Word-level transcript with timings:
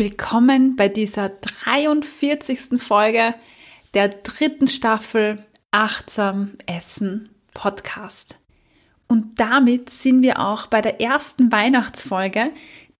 Willkommen 0.00 0.76
bei 0.76 0.88
dieser 0.88 1.28
43. 1.28 2.82
Folge 2.82 3.34
der 3.92 4.08
dritten 4.08 4.66
Staffel 4.66 5.44
Achtsam 5.72 6.56
Essen 6.64 7.28
Podcast. 7.52 8.38
Und 9.08 9.38
damit 9.38 9.90
sind 9.90 10.22
wir 10.22 10.38
auch 10.38 10.68
bei 10.68 10.80
der 10.80 11.02
ersten 11.02 11.52
Weihnachtsfolge, 11.52 12.50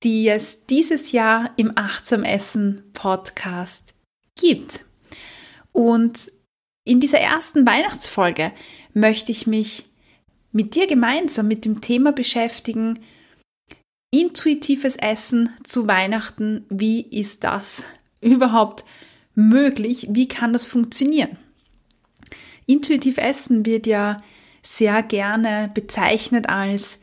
die 0.03 0.28
es 0.28 0.67
dieses 0.67 1.12
Jahr 1.12 1.53
im 1.56 1.73
Achtsam 1.75 2.23
Essen 2.23 2.84
Podcast 2.93 3.95
gibt. 4.39 4.84
Und 5.73 6.31
in 6.84 7.01
dieser 7.01 7.21
ersten 7.21 7.67
Weihnachtsfolge 7.67 8.53
möchte 8.93 9.33
ich 9.33 9.47
mich 9.47 9.87
mit 10.53 10.75
dir 10.75 10.87
gemeinsam 10.87 11.48
mit 11.48 11.65
dem 11.65 11.81
Thema 11.81 12.12
beschäftigen, 12.12 12.98
intuitives 14.11 14.97
Essen 14.97 15.50
zu 15.62 15.86
Weihnachten, 15.86 16.64
wie 16.69 17.00
ist 17.00 17.44
das 17.44 17.84
überhaupt 18.20 18.84
möglich? 19.34 20.08
Wie 20.11 20.28
kann 20.28 20.53
das 20.53 20.66
funktionieren? 20.66 21.36
Intuitiv 22.66 23.19
Essen 23.19 23.64
wird 23.66 23.86
ja 23.86 24.22
sehr 24.62 25.03
gerne 25.03 25.70
bezeichnet 25.72 26.48
als 26.48 27.00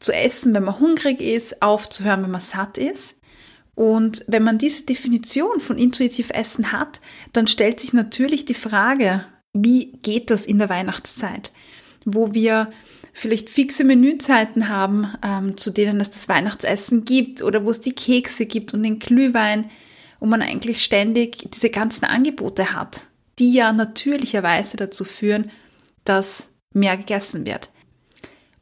zu 0.00 0.12
essen, 0.12 0.54
wenn 0.54 0.64
man 0.64 0.78
hungrig 0.78 1.20
ist, 1.20 1.62
aufzuhören, 1.62 2.22
wenn 2.22 2.30
man 2.30 2.40
satt 2.40 2.78
ist. 2.78 3.18
Und 3.74 4.24
wenn 4.26 4.42
man 4.42 4.58
diese 4.58 4.86
Definition 4.86 5.60
von 5.60 5.78
intuitiv 5.78 6.30
Essen 6.30 6.72
hat, 6.72 7.00
dann 7.32 7.46
stellt 7.46 7.80
sich 7.80 7.92
natürlich 7.92 8.44
die 8.44 8.54
Frage, 8.54 9.26
wie 9.52 9.92
geht 10.02 10.30
das 10.30 10.46
in 10.46 10.58
der 10.58 10.68
Weihnachtszeit, 10.68 11.52
wo 12.04 12.32
wir 12.34 12.72
vielleicht 13.16 13.48
fixe 13.48 13.82
Menüzeiten 13.82 14.68
haben, 14.68 15.10
ähm, 15.24 15.56
zu 15.56 15.70
denen 15.70 15.98
es 16.02 16.10
das 16.10 16.28
Weihnachtsessen 16.28 17.06
gibt 17.06 17.42
oder 17.42 17.64
wo 17.64 17.70
es 17.70 17.80
die 17.80 17.94
Kekse 17.94 18.44
gibt 18.44 18.74
und 18.74 18.82
den 18.82 18.98
Glühwein, 18.98 19.70
wo 20.20 20.26
man 20.26 20.42
eigentlich 20.42 20.84
ständig 20.84 21.48
diese 21.54 21.70
ganzen 21.70 22.04
Angebote 22.04 22.74
hat, 22.74 23.06
die 23.38 23.54
ja 23.54 23.72
natürlicherweise 23.72 24.76
dazu 24.76 25.04
führen, 25.04 25.50
dass 26.04 26.50
mehr 26.74 26.98
gegessen 26.98 27.46
wird. 27.46 27.70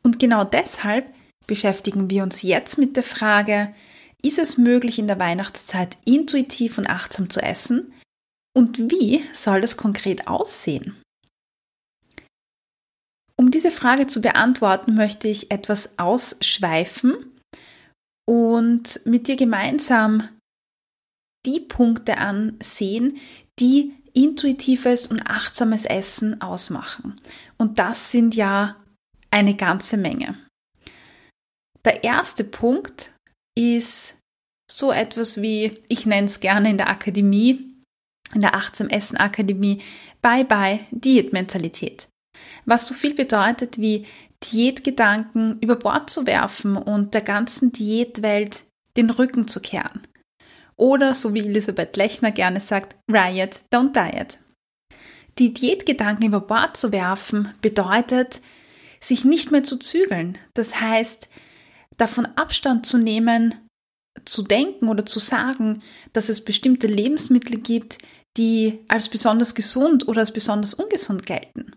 Und 0.05 0.21
genau 0.21 0.45
deshalb 0.45 1.13
beschäftigen 1.49 2.09
wir 2.09 2.23
uns 2.23 2.43
jetzt 2.43 2.79
mit 2.79 2.97
der 2.97 3.03
Frage, 3.03 3.75
ist 4.23 4.39
es 4.39 4.57
möglich 4.57 5.01
in 5.01 5.09
der 5.09 5.19
Weihnachtszeit 5.19 5.97
intuitiv 6.05 6.79
und 6.79 6.89
achtsam 6.89 7.29
zu 7.29 7.43
essen? 7.43 7.93
Und 8.57 8.79
wie 8.79 9.25
soll 9.33 9.61
das 9.61 9.77
konkret 9.77 10.29
aussehen? 10.29 10.95
Um 13.37 13.51
diese 13.51 13.71
Frage 13.71 14.07
zu 14.07 14.21
beantworten, 14.21 14.95
möchte 14.95 15.29
ich 15.29 15.51
etwas 15.51 15.99
ausschweifen 15.99 17.15
und 18.27 19.01
mit 19.05 19.29
dir 19.29 19.37
gemeinsam 19.37 20.29
die 21.45 21.61
Punkte 21.61 22.19
ansehen, 22.19 23.19
die 23.59 23.93
intuitives 24.15 25.09
und 25.09 25.27
achtsames 25.27 25.85
Essen 25.85 26.41
ausmachen. 26.41 27.21
Und 27.59 27.79
das 27.79 28.13
sind 28.13 28.35
ja 28.35 28.77
eine 29.31 29.57
ganze 29.57 29.97
Menge. 29.97 30.39
Der 31.85 32.05
erste 32.05 32.45
Punkt 32.45 33.13
ist 33.59 34.17
so 34.71 34.93
etwas 34.93 35.43
wie, 35.43 35.83
ich 35.89 36.07
nenne 36.07 36.27
es 36.27 36.41
gerne 36.41 36.71
in 36.71 36.79
der 36.79 36.89
Akademie, 36.89 37.75
in 38.33 38.41
der 38.41 38.55
Achtsam 38.55 38.89
Essen 38.89 39.17
Akademie, 39.19 39.83
Bye-bye 40.23 40.87
Diätmentalität 40.91 42.09
was 42.65 42.89
so 42.89 42.95
viel 42.95 43.15
bedeutet 43.15 43.79
wie 43.79 44.07
Diätgedanken 44.53 45.59
über 45.61 45.77
Bord 45.77 46.11
zu 46.11 46.27
werfen 46.27 46.77
und 46.77 47.15
der 47.15 47.23
ganzen 47.23 47.73
Diätwelt 47.73 48.65
den 48.97 49.11
Rücken 49.11 49.49
zu 49.49 49.61
kehren. 49.61 50.03
Oder 50.77 51.15
so 51.15 51.35
wie 51.35 51.41
Elisabeth 51.41 51.97
Lechner 51.97 52.33
gerne 52.33 52.61
sagt, 52.61 52.97
Riot, 53.11 53.61
don't 53.73 53.93
diet. 53.93 54.39
Die 55.39 55.55
Diätgedanken 55.55 56.27
über 56.27 56.41
Bord 56.41 56.77
zu 56.77 56.93
werfen 56.93 57.55
bedeutet, 57.61 58.41
sich 59.01 59.25
nicht 59.25 59.51
mehr 59.51 59.63
zu 59.63 59.79
zügeln. 59.79 60.39
Das 60.55 60.81
heißt, 60.81 61.29
davon 61.97 62.27
Abstand 62.37 62.87
zu 62.87 62.99
nehmen, 62.99 63.55
zu 64.25 64.43
denken 64.43 64.89
oder 64.89 65.07
zu 65.07 65.19
sagen, 65.19 65.81
dass 66.13 66.29
es 66.29 66.45
bestimmte 66.45 66.87
Lebensmittel 66.87 67.61
gibt, 67.61 67.99
die 68.37 68.81
als 68.89 69.09
besonders 69.09 69.55
gesund 69.55 70.09
oder 70.09 70.21
als 70.21 70.33
besonders 70.33 70.75
ungesund 70.75 71.27
gelten 71.27 71.73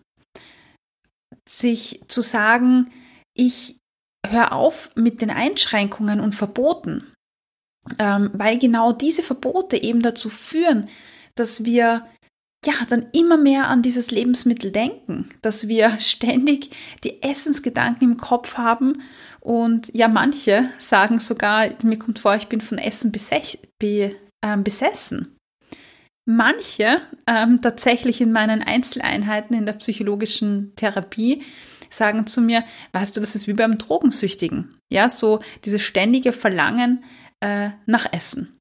sich 1.48 2.02
zu 2.08 2.22
sagen, 2.22 2.92
ich 3.34 3.80
höre 4.26 4.52
auf 4.52 4.92
mit 4.96 5.22
den 5.22 5.30
Einschränkungen 5.30 6.20
und 6.20 6.36
Verboten, 6.36 7.14
ähm, 8.00 8.32
weil 8.34 8.58
genau 8.58 8.92
diese 8.92 9.24
Verbote 9.24 9.82
eben 9.82 10.02
dazu 10.02 10.30
führen, 10.30 10.90
dass 11.36 11.64
wir 11.64 12.06
ja 12.66 12.74
dann 12.90 13.08
immer 13.14 13.38
mehr 13.38 13.68
an 13.68 13.82
dieses 13.82 14.12
Lebensmittel 14.12 14.72
denken, 14.72 15.30
dass 15.42 15.68
wir 15.68 15.98
ständig 16.00 16.72
die 17.04 17.24
Essensgedanken 17.24 18.12
im 18.12 18.18
Kopf 18.18 18.58
haben. 18.58 19.02
Und 19.40 19.94
ja 19.94 20.08
manche 20.10 20.70
sagen 20.78 21.20
sogar, 21.20 21.70
mir 21.84 21.98
kommt 21.98 22.20
vor, 22.20 22.36
ich 22.36 22.48
bin 22.48 22.60
von 22.60 22.78
Essen 22.78 23.12
be, 23.12 24.16
äh, 24.42 24.58
besessen 24.58 25.37
manche 26.28 27.02
ähm, 27.26 27.62
tatsächlich 27.62 28.20
in 28.20 28.34
meinen 28.34 28.62
Einzeleinheiten 28.62 29.56
in 29.56 29.66
der 29.66 29.74
psychologischen 29.74 30.74
Therapie 30.76 31.42
sagen 31.90 32.28
zu 32.28 32.42
mir, 32.42 32.66
weißt 32.92 33.16
du, 33.16 33.22
das 33.22 33.34
ist 33.34 33.48
wie 33.48 33.54
beim 33.54 33.78
Drogensüchtigen. 33.78 34.78
Ja, 34.92 35.08
so 35.08 35.40
dieses 35.64 35.82
ständige 35.82 36.34
Verlangen 36.34 37.04
äh, 37.40 37.70
nach 37.86 38.12
Essen. 38.12 38.60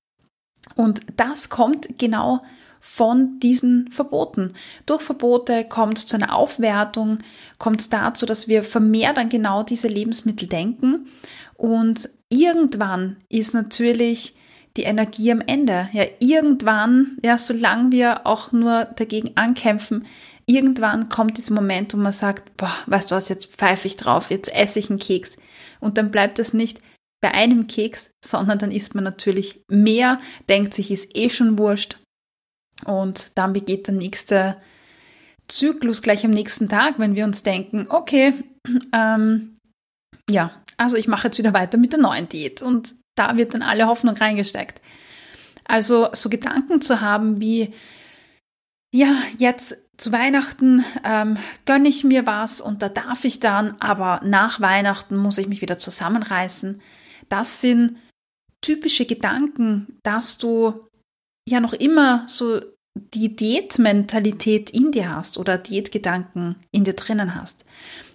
Und 0.77 1.01
das 1.17 1.49
kommt 1.49 1.99
genau 1.99 2.43
von 2.81 3.41
diesen 3.41 3.91
Verboten. 3.91 4.53
Durch 4.87 5.03
Verbote 5.03 5.65
kommt 5.65 5.99
es 5.99 6.07
zu 6.07 6.17
einer 6.17 6.37
Aufwertung, 6.37 7.19
kommt 7.59 7.81
es 7.81 7.89
dazu, 7.89 8.27
dass 8.27 8.47
wir 8.47 8.63
vermehrt 8.63 9.19
an 9.19 9.29
genau 9.29 9.65
diese 9.65 9.89
Lebensmittel 9.89 10.47
denken. 10.47 11.09
Und 11.55 12.09
irgendwann 12.29 13.17
ist 13.29 13.55
natürlich 13.55 14.37
die 14.77 14.85
Energie 14.85 15.33
am 15.33 15.41
Ende. 15.41 15.89
Ja, 15.93 16.05
irgendwann, 16.21 17.19
ja, 17.23 17.39
solange 17.39 17.93
wir 17.93 18.27
auch 18.27 18.53
nur 18.53 18.85
dagegen 18.97 19.33
ankämpfen, 19.37 20.07
irgendwann 20.47 21.09
kommt 21.09 21.39
dieser 21.39 21.55
Moment, 21.55 21.93
wo 21.93 21.99
man 21.99 22.13
sagt, 22.13 22.57
boah, 22.57 22.73
weißt 22.87 23.11
du 23.11 23.15
was, 23.15 23.29
jetzt 23.29 23.55
pfeife 23.57 23.87
ich 23.87 23.97
drauf, 23.97 24.31
jetzt 24.31 24.55
esse 24.55 24.79
ich 24.79 24.91
einen 24.91 24.99
Keks. 24.99 25.37
Und 25.81 25.99
dann 25.99 26.11
bleibt 26.11 26.39
das 26.39 26.55
nicht 26.55 26.81
bei 27.21 27.33
einem 27.33 27.67
Keks, 27.67 28.11
sondern 28.25 28.59
dann 28.59 28.71
isst 28.71 28.95
man 28.95 29.05
natürlich 29.05 29.63
mehr, 29.69 30.21
denkt 30.49 30.75
sich, 30.75 30.91
ist 30.91 31.17
eh 31.17 31.31
schon 31.31 31.59
wurscht. 31.59 31.99
Und 32.85 33.37
dann 33.37 33.53
begeht 33.53 33.87
der 33.87 33.95
nächste 33.95 34.57
Zyklus 35.49 36.03
gleich 36.03 36.25
am 36.25 36.31
nächsten 36.31 36.69
Tag, 36.69 36.99
wenn 36.99 37.15
wir 37.15 37.25
uns 37.25 37.43
denken, 37.43 37.87
okay, 37.89 38.35
ähm, 38.93 39.59
ja, 40.29 40.51
also 40.77 40.97
ich 40.97 41.09
mache 41.09 41.29
jetzt 41.29 41.39
wieder 41.39 41.55
weiter 41.55 41.79
mit 41.79 41.93
der 41.93 42.01
neuen 42.01 42.29
Diät. 42.29 42.63
Und 42.63 42.95
da 43.17 43.37
wird 43.37 43.55
dann 43.55 43.63
alle 43.63 43.89
Hoffnung 43.89 44.15
reingesteckt. 44.15 44.81
Also 45.65 46.09
so 46.13 46.29
Gedanken 46.29 46.81
zu 46.81 47.01
haben 47.01 47.41
wie, 47.41 47.75
ja, 48.95 49.17
jetzt 49.39 49.77
zu 49.97 50.13
Weihnachten 50.13 50.85
ähm, 51.05 51.39
gönne 51.65 51.89
ich 51.89 52.05
mir 52.05 52.27
was 52.27 52.61
und 52.61 52.83
da 52.83 52.89
darf 52.89 53.25
ich 53.25 53.41
dann, 53.41 53.77
aber 53.81 54.21
nach 54.25 54.61
Weihnachten 54.61 55.17
muss 55.17 55.39
ich 55.39 55.49
mich 55.49 55.63
wieder 55.63 55.79
zusammenreißen. 55.79 56.81
Das 57.29 57.61
sind 57.61 57.97
typische 58.61 59.07
Gedanken, 59.07 59.99
dass 60.03 60.39
du 60.39 60.87
ja 61.49 61.61
noch 61.61 61.73
immer 61.73 62.25
so 62.29 62.61
die 62.95 63.35
Diätmentalität 63.35 64.71
in 64.71 64.93
dir 64.93 65.15
hast 65.15 65.39
oder 65.39 65.59
Diätgedanken 65.59 66.57
in 66.73 66.85
dir 66.85 66.95
drinnen 66.95 67.35
hast. 67.35 67.65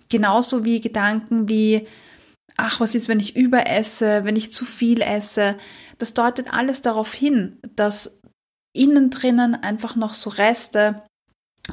Genauso 0.09 0.65
wie 0.65 0.81
Gedanken 0.81 1.47
wie, 1.47 1.87
ach, 2.57 2.79
was 2.79 2.95
ist, 2.95 3.09
wenn 3.09 3.19
ich 3.19 3.35
überesse, 3.35 4.23
wenn 4.23 4.35
ich 4.35 4.51
zu 4.51 4.65
viel 4.65 5.01
esse. 5.01 5.57
Das 5.97 6.13
deutet 6.13 6.53
alles 6.53 6.81
darauf 6.81 7.13
hin, 7.13 7.59
dass 7.75 8.21
innen 8.73 9.09
drinnen 9.09 9.55
einfach 9.55 9.95
noch 9.95 10.13
so 10.13 10.29
Reste 10.29 11.03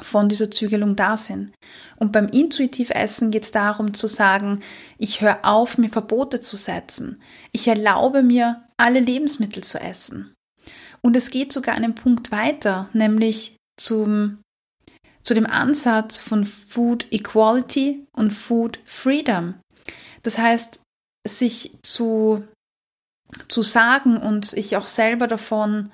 von 0.01 0.29
dieser 0.29 0.51
Zügelung 0.51 0.95
da 0.95 1.17
sind. 1.17 1.51
Und 1.97 2.11
beim 2.11 2.27
intuitiv 2.27 2.91
Essen 2.91 3.31
geht 3.31 3.43
es 3.43 3.51
darum 3.51 3.93
zu 3.93 4.07
sagen, 4.07 4.61
ich 4.97 5.21
höre 5.21 5.39
auf, 5.43 5.77
mir 5.77 5.89
Verbote 5.89 6.39
zu 6.39 6.55
setzen. 6.55 7.21
Ich 7.51 7.67
erlaube 7.67 8.23
mir, 8.23 8.63
alle 8.77 8.99
Lebensmittel 8.99 9.63
zu 9.63 9.79
essen. 9.79 10.33
Und 11.01 11.15
es 11.15 11.31
geht 11.31 11.51
sogar 11.51 11.75
einen 11.75 11.95
Punkt 11.95 12.31
weiter, 12.31 12.89
nämlich 12.93 13.57
zum, 13.77 14.39
zu 15.21 15.33
dem 15.33 15.45
Ansatz 15.45 16.17
von 16.17 16.45
Food 16.45 17.07
Equality 17.11 18.05
und 18.13 18.31
Food 18.31 18.79
Freedom. 18.85 19.55
Das 20.23 20.37
heißt, 20.37 20.81
sich 21.27 21.77
zu, 21.83 22.43
zu 23.47 23.61
sagen 23.61 24.17
und 24.17 24.45
sich 24.45 24.77
auch 24.77 24.87
selber 24.87 25.27
davon 25.27 25.91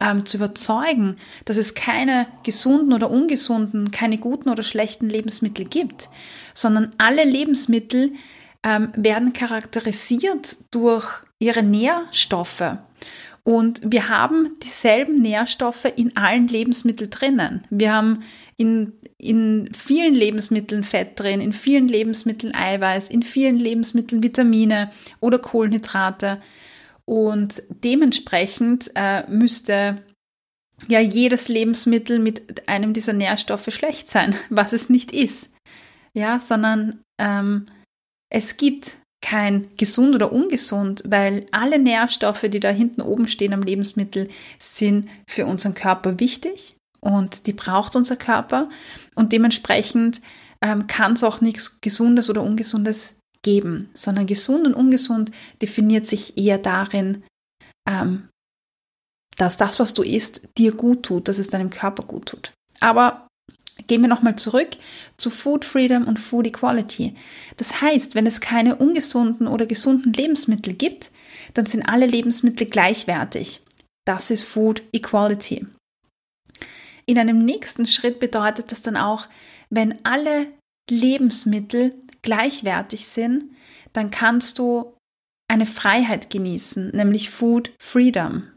ähm, 0.00 0.26
zu 0.26 0.36
überzeugen, 0.36 1.16
dass 1.44 1.56
es 1.56 1.74
keine 1.74 2.26
gesunden 2.42 2.92
oder 2.92 3.10
ungesunden, 3.10 3.90
keine 3.90 4.18
guten 4.18 4.48
oder 4.48 4.62
schlechten 4.62 5.08
Lebensmittel 5.08 5.64
gibt, 5.64 6.08
sondern 6.54 6.92
alle 6.98 7.24
Lebensmittel 7.24 8.12
ähm, 8.64 8.92
werden 8.96 9.32
charakterisiert 9.32 10.56
durch 10.70 11.08
ihre 11.38 11.62
Nährstoffe. 11.62 12.76
Und 13.44 13.80
wir 13.84 14.08
haben 14.08 14.56
dieselben 14.62 15.14
Nährstoffe 15.14 15.86
in 15.96 16.16
allen 16.16 16.46
Lebensmitteln 16.46 17.10
drinnen. 17.10 17.62
Wir 17.70 17.92
haben 17.92 18.22
in, 18.56 18.92
in 19.18 19.68
vielen 19.74 20.14
Lebensmitteln 20.14 20.84
Fett 20.84 21.18
drin, 21.18 21.40
in 21.40 21.52
vielen 21.52 21.88
Lebensmitteln 21.88 22.54
Eiweiß, 22.54 23.08
in 23.08 23.24
vielen 23.24 23.58
Lebensmitteln 23.58 24.22
Vitamine 24.22 24.90
oder 25.18 25.40
Kohlenhydrate. 25.40 26.40
Und 27.04 27.62
dementsprechend 27.68 28.92
äh, 28.94 29.28
müsste 29.28 29.96
ja 30.88 31.00
jedes 31.00 31.48
Lebensmittel 31.48 32.20
mit 32.20 32.68
einem 32.68 32.92
dieser 32.92 33.12
Nährstoffe 33.12 33.72
schlecht 33.72 34.08
sein, 34.08 34.36
was 34.50 34.72
es 34.72 34.88
nicht 34.88 35.12
ist. 35.12 35.52
Ja, 36.14 36.38
sondern 36.38 37.02
ähm, 37.18 37.64
es 38.28 38.56
gibt 38.56 38.98
kein 39.22 39.68
gesund 39.76 40.14
oder 40.14 40.32
ungesund, 40.32 41.02
weil 41.06 41.46
alle 41.52 41.78
Nährstoffe, 41.78 42.42
die 42.42 42.60
da 42.60 42.70
hinten 42.70 43.00
oben 43.00 43.28
stehen 43.28 43.54
am 43.54 43.62
Lebensmittel, 43.62 44.28
sind 44.58 45.08
für 45.26 45.46
unseren 45.46 45.74
Körper 45.74 46.20
wichtig 46.20 46.74
und 47.00 47.46
die 47.46 47.52
braucht 47.52 47.96
unser 47.96 48.16
Körper 48.16 48.68
und 49.14 49.32
dementsprechend 49.32 50.20
ähm, 50.60 50.86
kann 50.86 51.14
es 51.14 51.24
auch 51.24 51.40
nichts 51.40 51.80
Gesundes 51.80 52.28
oder 52.28 52.42
Ungesundes 52.42 53.18
geben, 53.42 53.90
sondern 53.94 54.26
gesund 54.26 54.66
und 54.66 54.74
ungesund 54.74 55.30
definiert 55.60 56.06
sich 56.06 56.36
eher 56.36 56.58
darin, 56.58 57.24
ähm, 57.88 58.28
dass 59.36 59.56
das, 59.56 59.80
was 59.80 59.94
du 59.94 60.02
isst, 60.02 60.48
dir 60.58 60.72
gut 60.72 61.04
tut, 61.04 61.28
dass 61.28 61.38
es 61.38 61.48
deinem 61.48 61.70
Körper 61.70 62.04
gut 62.04 62.26
tut. 62.26 62.52
Aber 62.80 63.26
Gehen 63.92 64.00
wir 64.00 64.08
nochmal 64.08 64.36
zurück 64.36 64.70
zu 65.18 65.28
Food 65.28 65.66
Freedom 65.66 66.04
und 66.08 66.18
Food 66.18 66.46
Equality. 66.46 67.14
Das 67.58 67.82
heißt, 67.82 68.14
wenn 68.14 68.24
es 68.24 68.40
keine 68.40 68.76
ungesunden 68.76 69.46
oder 69.46 69.66
gesunden 69.66 70.14
Lebensmittel 70.14 70.72
gibt, 70.72 71.10
dann 71.52 71.66
sind 71.66 71.82
alle 71.82 72.06
Lebensmittel 72.06 72.66
gleichwertig. 72.66 73.60
Das 74.06 74.30
ist 74.30 74.44
Food 74.44 74.82
Equality. 74.94 75.66
In 77.04 77.18
einem 77.18 77.44
nächsten 77.44 77.84
Schritt 77.84 78.18
bedeutet 78.18 78.72
das 78.72 78.80
dann 78.80 78.96
auch, 78.96 79.28
wenn 79.68 80.02
alle 80.06 80.46
Lebensmittel 80.88 81.94
gleichwertig 82.22 83.04
sind, 83.04 83.54
dann 83.92 84.10
kannst 84.10 84.58
du 84.58 84.94
eine 85.50 85.66
Freiheit 85.66 86.30
genießen, 86.30 86.92
nämlich 86.96 87.28
Food 87.28 87.74
Freedom. 87.78 88.52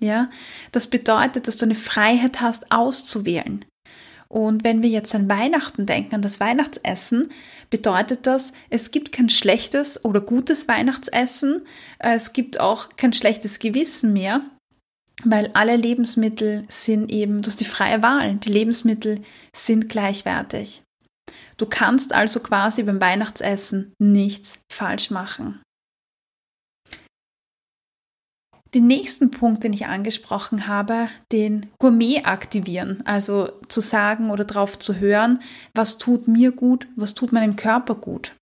Ja, 0.00 0.30
das 0.72 0.86
bedeutet, 0.86 1.46
dass 1.46 1.58
du 1.58 1.66
eine 1.66 1.74
Freiheit 1.74 2.40
hast, 2.40 2.72
auszuwählen. 2.72 3.66
Und 4.32 4.64
wenn 4.64 4.82
wir 4.82 4.88
jetzt 4.88 5.14
an 5.14 5.28
Weihnachten 5.28 5.84
denken, 5.84 6.14
an 6.14 6.22
das 6.22 6.40
Weihnachtsessen, 6.40 7.28
bedeutet 7.68 8.26
das, 8.26 8.54
es 8.70 8.90
gibt 8.90 9.12
kein 9.12 9.28
schlechtes 9.28 10.02
oder 10.06 10.22
gutes 10.22 10.68
Weihnachtsessen. 10.68 11.66
Es 11.98 12.32
gibt 12.32 12.58
auch 12.58 12.88
kein 12.96 13.12
schlechtes 13.12 13.58
Gewissen 13.58 14.14
mehr, 14.14 14.40
weil 15.22 15.50
alle 15.52 15.76
Lebensmittel 15.76 16.64
sind 16.70 17.12
eben, 17.12 17.42
du 17.42 17.48
hast 17.48 17.60
die 17.60 17.66
freie 17.66 18.02
Wahl. 18.02 18.36
Die 18.36 18.50
Lebensmittel 18.50 19.20
sind 19.54 19.90
gleichwertig. 19.90 20.80
Du 21.58 21.66
kannst 21.66 22.14
also 22.14 22.40
quasi 22.40 22.84
beim 22.84 23.02
Weihnachtsessen 23.02 23.92
nichts 23.98 24.60
falsch 24.72 25.10
machen. 25.10 25.60
Den 28.74 28.86
nächsten 28.86 29.30
Punkt, 29.30 29.64
den 29.64 29.74
ich 29.74 29.86
angesprochen 29.86 30.66
habe, 30.66 31.08
den 31.30 31.66
Gourmet 31.78 32.24
aktivieren, 32.24 33.02
also 33.04 33.52
zu 33.68 33.80
sagen 33.80 34.30
oder 34.30 34.44
darauf 34.44 34.78
zu 34.78 34.98
hören, 34.98 35.40
was 35.74 35.98
tut 35.98 36.26
mir 36.26 36.52
gut, 36.52 36.88
was 36.96 37.14
tut 37.14 37.32
meinem 37.32 37.56
Körper 37.56 37.94
gut. 37.94 38.34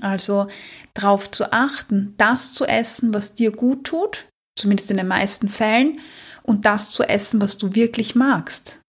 Also 0.00 0.48
darauf 0.94 1.30
zu 1.30 1.52
achten, 1.52 2.14
das 2.16 2.54
zu 2.54 2.64
essen, 2.64 3.12
was 3.12 3.34
dir 3.34 3.52
gut 3.52 3.84
tut, 3.84 4.26
zumindest 4.58 4.90
in 4.90 4.96
den 4.96 5.08
meisten 5.08 5.48
Fällen, 5.48 6.00
und 6.42 6.66
das 6.66 6.90
zu 6.90 7.02
essen, 7.04 7.40
was 7.40 7.58
du 7.58 7.74
wirklich 7.74 8.14
magst. 8.14 8.80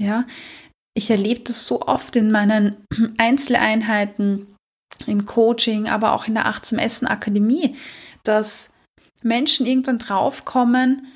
Ja, 0.00 0.26
ich 0.94 1.10
erlebe 1.10 1.40
das 1.40 1.66
so 1.66 1.82
oft 1.82 2.16
in 2.16 2.30
meinen 2.30 2.76
Einzeleinheiten, 3.18 4.46
im 5.06 5.26
Coaching, 5.26 5.88
aber 5.88 6.12
auch 6.12 6.28
in 6.28 6.34
der 6.34 6.46
Achtsam 6.46 6.78
Essen 6.78 7.06
Akademie, 7.06 7.76
dass 8.22 8.73
Menschen 9.24 9.66
irgendwann 9.66 9.98
draufkommen, 9.98 11.06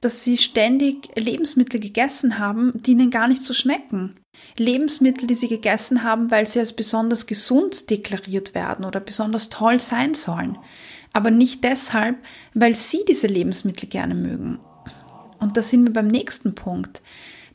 dass 0.00 0.24
sie 0.24 0.38
ständig 0.38 1.08
Lebensmittel 1.16 1.80
gegessen 1.80 2.38
haben, 2.38 2.72
die 2.74 2.92
ihnen 2.92 3.10
gar 3.10 3.28
nicht 3.28 3.42
so 3.42 3.52
schmecken. 3.52 4.14
Lebensmittel, 4.56 5.26
die 5.26 5.34
sie 5.34 5.48
gegessen 5.48 6.04
haben, 6.04 6.30
weil 6.30 6.46
sie 6.46 6.60
als 6.60 6.72
besonders 6.72 7.26
gesund 7.26 7.90
deklariert 7.90 8.54
werden 8.54 8.84
oder 8.84 9.00
besonders 9.00 9.48
toll 9.48 9.80
sein 9.80 10.14
sollen. 10.14 10.56
Aber 11.12 11.30
nicht 11.30 11.64
deshalb, 11.64 12.16
weil 12.54 12.74
sie 12.74 13.04
diese 13.08 13.26
Lebensmittel 13.26 13.88
gerne 13.88 14.14
mögen. 14.14 14.60
Und 15.40 15.56
da 15.56 15.62
sind 15.62 15.86
wir 15.86 15.92
beim 15.92 16.08
nächsten 16.08 16.54
Punkt. 16.54 17.02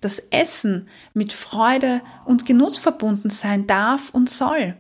Das 0.01 0.19
Essen 0.31 0.89
mit 1.13 1.31
Freude 1.31 2.01
und 2.25 2.45
Genuss 2.45 2.77
verbunden 2.77 3.29
sein 3.29 3.67
darf 3.67 4.09
und 4.09 4.29
soll. 4.29 4.75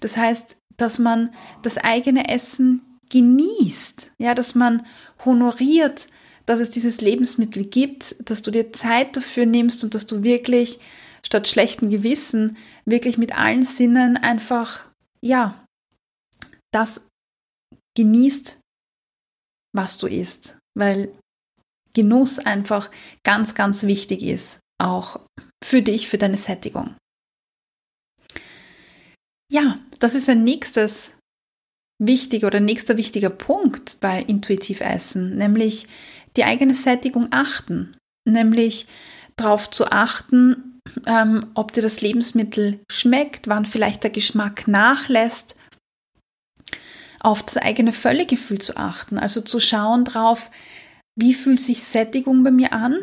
Das 0.00 0.18
heißt, 0.18 0.56
dass 0.76 0.98
man 0.98 1.30
das 1.62 1.78
eigene 1.78 2.28
Essen 2.28 2.82
genießt, 3.10 4.12
ja, 4.18 4.34
dass 4.34 4.54
man 4.54 4.86
honoriert, 5.24 6.08
dass 6.46 6.60
es 6.60 6.70
dieses 6.70 7.00
Lebensmittel 7.00 7.64
gibt, 7.64 8.16
dass 8.30 8.42
du 8.42 8.50
dir 8.50 8.72
Zeit 8.72 9.16
dafür 9.16 9.46
nimmst 9.46 9.82
und 9.84 9.94
dass 9.94 10.06
du 10.06 10.22
wirklich 10.22 10.78
statt 11.24 11.48
schlechten 11.48 11.90
Gewissen 11.90 12.56
wirklich 12.84 13.18
mit 13.18 13.36
allen 13.36 13.62
Sinnen 13.62 14.16
einfach, 14.16 14.88
ja, 15.20 15.64
das 16.72 17.08
genießt, 17.96 18.58
was 19.74 19.98
du 19.98 20.06
isst, 20.06 20.56
weil 20.78 21.12
Genuss 21.94 22.38
einfach 22.38 22.90
ganz, 23.24 23.54
ganz 23.54 23.84
wichtig 23.84 24.22
ist, 24.22 24.60
auch 24.78 25.20
für 25.64 25.82
dich, 25.82 26.08
für 26.08 26.18
deine 26.18 26.36
Sättigung. 26.36 26.96
Ja, 29.50 29.78
das 29.98 30.14
ist 30.14 30.28
ein 30.28 30.44
nächstes 30.44 31.15
wichtiger 31.98 32.48
oder 32.48 32.60
nächster 32.60 32.96
wichtiger 32.96 33.30
Punkt 33.30 33.96
bei 34.00 34.22
intuitiv 34.22 34.80
Essen, 34.80 35.36
nämlich 35.36 35.86
die 36.36 36.44
eigene 36.44 36.74
Sättigung 36.74 37.28
achten, 37.30 37.96
nämlich 38.28 38.86
darauf 39.36 39.70
zu 39.70 39.90
achten, 39.90 40.80
ähm, 41.06 41.46
ob 41.54 41.72
dir 41.72 41.82
das 41.82 42.00
Lebensmittel 42.00 42.80
schmeckt, 42.90 43.48
wann 43.48 43.66
vielleicht 43.66 44.02
der 44.02 44.10
Geschmack 44.10 44.68
nachlässt, 44.68 45.56
auf 47.20 47.42
das 47.42 47.56
eigene 47.56 47.92
Völlegefühl 47.92 48.58
zu 48.58 48.76
achten, 48.76 49.18
also 49.18 49.40
zu 49.40 49.58
schauen 49.58 50.04
drauf, 50.04 50.50
wie 51.18 51.34
fühlt 51.34 51.60
sich 51.60 51.82
Sättigung 51.82 52.44
bei 52.44 52.50
mir 52.50 52.72
an, 52.72 52.98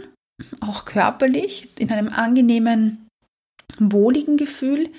auch 0.62 0.86
körperlich, 0.86 1.70
in 1.78 1.92
einem 1.92 2.10
angenehmen, 2.10 3.08
wohligen 3.80 4.38
Gefühl 4.38 4.90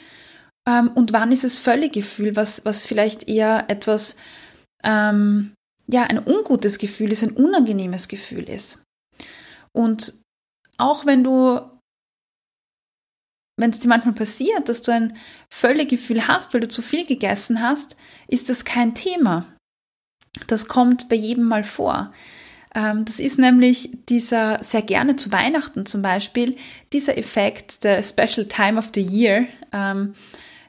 ähm, 0.68 0.90
und 0.94 1.12
wann 1.12 1.32
ist 1.32 1.44
es 1.44 1.58
Völlegefühl, 1.58 2.36
was, 2.36 2.64
was 2.64 2.84
vielleicht 2.84 3.28
eher 3.28 3.66
etwas, 3.68 4.16
ähm, 4.82 5.54
ja, 5.86 6.04
ein 6.04 6.24
ungutes 6.24 6.78
Gefühl 6.78 7.12
ist, 7.12 7.22
ein 7.22 7.36
unangenehmes 7.36 8.08
Gefühl 8.08 8.48
ist. 8.48 8.84
Und 9.72 10.14
auch 10.78 11.04
wenn 11.04 11.22
du, 11.22 11.60
wenn 13.58 13.70
es 13.70 13.80
dir 13.80 13.88
manchmal 13.88 14.14
passiert, 14.14 14.68
dass 14.68 14.82
du 14.82 14.92
ein 14.92 15.16
Völlegefühl 15.52 16.26
hast, 16.26 16.54
weil 16.54 16.60
du 16.60 16.68
zu 16.68 16.82
viel 16.82 17.06
gegessen 17.06 17.60
hast, 17.60 17.96
ist 18.26 18.48
das 18.48 18.64
kein 18.64 18.94
Thema. 18.94 19.54
Das 20.46 20.66
kommt 20.66 21.08
bei 21.08 21.16
jedem 21.16 21.44
mal 21.44 21.62
vor. 21.62 22.12
Ähm, 22.74 23.04
das 23.04 23.20
ist 23.20 23.38
nämlich 23.38 23.90
dieser 24.08 24.62
sehr 24.62 24.82
gerne 24.82 25.16
zu 25.16 25.30
Weihnachten 25.30 25.86
zum 25.86 26.02
Beispiel, 26.02 26.56
dieser 26.92 27.16
Effekt 27.16 27.84
der 27.84 28.02
Special 28.02 28.46
Time 28.48 28.78
of 28.78 28.90
the 28.94 29.02
Year. 29.02 29.46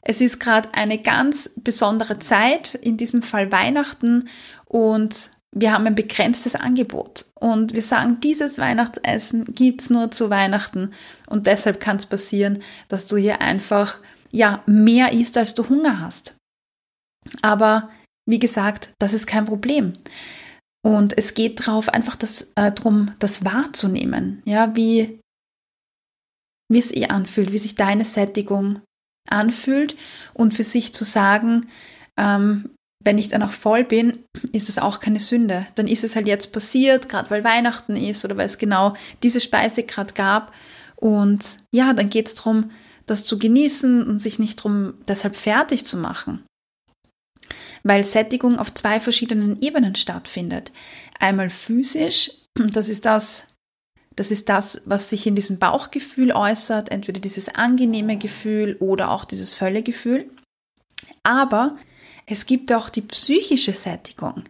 Es 0.08 0.22
ist 0.22 0.40
gerade 0.40 0.74
eine 0.74 1.00
ganz 1.00 1.50
besondere 1.56 2.20
Zeit, 2.20 2.76
in 2.76 2.96
diesem 2.96 3.22
Fall 3.22 3.52
Weihnachten, 3.52 4.30
und 4.66 5.32
wir 5.52 5.72
haben 5.72 5.88
ein 5.88 5.96
begrenztes 5.96 6.56
Angebot. 6.56 7.26
Und 7.40 7.74
wir 7.74 7.82
sagen, 7.82 8.20
dieses 8.20 8.58
Weihnachtsessen 8.58 9.46
gibt 9.46 9.82
es 9.82 9.90
nur 9.90 10.12
zu 10.12 10.30
Weihnachten. 10.30 10.94
Und 11.28 11.48
deshalb 11.48 11.80
kann 11.80 11.96
es 11.96 12.06
passieren, 12.06 12.62
dass 12.90 13.08
du 13.08 13.16
hier 13.16 13.42
einfach 13.42 14.00
ja, 14.32 14.62
mehr 14.66 15.14
isst, 15.14 15.38
als 15.38 15.56
du 15.56 15.68
Hunger 15.70 16.02
hast. 16.02 16.36
Aber 17.42 17.90
wie 18.30 18.40
gesagt, 18.40 18.90
das 19.00 19.14
ist 19.14 19.28
kein 19.28 19.46
Problem. 19.46 19.94
Und 20.86 21.18
es 21.18 21.34
geht 21.34 21.66
darauf, 21.66 21.90
einfach 21.90 22.18
das, 22.18 22.52
äh, 22.56 22.72
darum, 22.72 23.16
das 23.20 23.46
wahrzunehmen, 23.46 24.44
ja, 24.46 24.76
wie, 24.76 25.20
wie 26.70 26.80
es 26.80 26.92
ihr 26.92 27.12
anfühlt, 27.12 27.54
wie 27.54 27.58
sich 27.58 27.76
deine 27.76 28.06
Sättigung 28.06 28.82
anfühlt 29.30 29.96
und 30.34 30.54
für 30.54 30.64
sich 30.64 30.94
zu 30.94 31.04
sagen, 31.04 31.68
ähm, 32.18 32.70
wenn 33.04 33.18
ich 33.18 33.30
dann 33.30 33.44
auch 33.44 33.52
voll 33.52 33.84
bin, 33.84 34.24
ist 34.52 34.70
es 34.70 34.80
auch 34.80 35.00
keine 35.00 35.20
Sünde. 35.20 35.68
Dann 35.76 35.88
ist 35.88 36.04
es 36.04 36.16
halt 36.16 36.28
jetzt 36.28 36.52
passiert, 36.52 37.08
gerade 37.08 37.30
weil 37.30 37.44
Weihnachten 37.44 37.96
ist 37.96 38.26
oder 38.26 38.36
weil 38.38 38.48
es 38.48 38.58
genau 38.58 38.96
diese 39.22 39.40
Speise 39.40 39.84
gerade 39.84 40.14
gab. 40.14 40.54
Und 40.96 41.58
ja, 41.72 41.94
dann 41.94 42.10
geht 42.10 42.28
es 42.28 42.36
darum, 42.36 42.72
das 43.06 43.24
zu 43.24 43.38
genießen 43.38 44.08
und 44.08 44.18
sich 44.18 44.40
nicht 44.40 44.60
darum 44.60 44.96
deshalb 45.08 45.36
fertig 45.36 45.86
zu 45.86 45.98
machen 45.98 46.44
weil 47.86 48.04
Sättigung 48.04 48.58
auf 48.58 48.74
zwei 48.74 49.00
verschiedenen 49.00 49.62
Ebenen 49.62 49.94
stattfindet. 49.94 50.72
Einmal 51.20 51.52
physisch, 51.52 52.32
das 52.56 52.90
ist 52.90 53.06
das, 53.06 53.46
das 54.16 54.32
ist 54.32 54.50
das, 54.50 54.82
was 54.86 55.10
sich 55.10 55.28
in 55.28 55.36
diesem 55.36 55.60
Bauchgefühl 55.60 56.32
äußert, 56.32 56.90
entweder 56.90 57.20
dieses 57.20 57.50
angenehme 57.50 58.18
Gefühl 58.18 58.78
oder 58.80 59.12
auch 59.12 59.26
dieses 59.26 59.54
Völlegefühl. 59.54 60.30
Aber 61.24 61.78
es 62.26 62.46
gibt 62.46 62.72
auch 62.74 62.90
die 62.90 63.02
psychische 63.02 63.74
Sättigung, 63.74 64.44